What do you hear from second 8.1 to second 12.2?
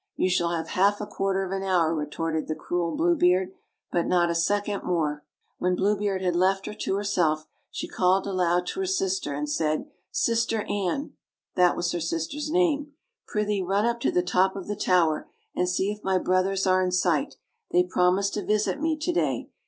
aloud to her sister, and said, "Sister Anne" (that was her